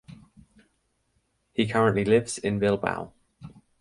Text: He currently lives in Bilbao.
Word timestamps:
He 1.53 1.67
currently 1.67 2.03
lives 2.05 2.39
in 2.39 2.57
Bilbao. 2.57 3.13